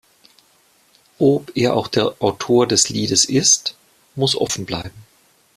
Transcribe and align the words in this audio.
Ob 1.19 1.55
er 1.55 1.75
auch 1.75 1.87
der 1.87 2.15
Autor 2.23 2.65
des 2.65 2.89
Liedes 2.89 3.25
ist, 3.25 3.75
muss 4.15 4.35
offenbleiben. 4.35 5.05